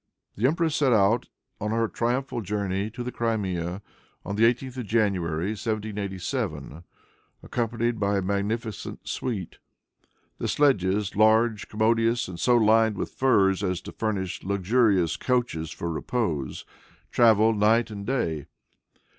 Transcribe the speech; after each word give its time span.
The 0.35 0.47
empress 0.47 0.75
set 0.75 0.93
out 0.93 1.29
on 1.59 1.69
her 1.69 1.87
triumphal 1.87 2.41
journey 2.41 2.89
to 2.89 3.03
the 3.03 3.11
Crimea, 3.11 3.83
on 4.25 4.35
the 4.35 4.51
18th 4.51 4.77
of 4.77 4.87
January, 4.87 5.49
1787, 5.49 6.83
accompanied 7.43 7.99
by 7.99 8.17
a 8.17 8.21
magnificent 8.23 9.07
suite. 9.07 9.59
The 10.39 10.47
sledges, 10.47 11.15
large, 11.15 11.69
commodious 11.69 12.27
and 12.27 12.39
so 12.39 12.57
lined 12.57 12.95
with 12.97 13.11
furs 13.13 13.63
as 13.63 13.79
to 13.81 13.91
furnish 13.91 14.41
luxurious 14.43 15.17
couches 15.17 15.69
for 15.69 15.91
repose, 15.91 16.65
traveled 17.11 17.57
night 17.59 17.91
and 17.91 18.03
day. 18.03 18.47